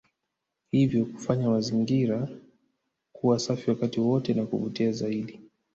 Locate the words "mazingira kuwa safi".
1.49-3.69